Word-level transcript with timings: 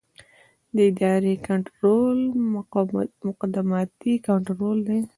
د 0.75 0.77
ادارې 0.91 1.33
کنټرول 1.47 2.17
مقدماتي 3.29 4.13
کنټرول 4.27 4.77
دی. 4.87 4.99